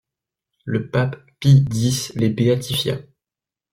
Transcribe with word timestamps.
Le 0.65 0.89
pape 0.89 1.21
Pie 1.39 1.63
X 1.71 2.13
les 2.15 2.29
béatifia. 2.31 2.97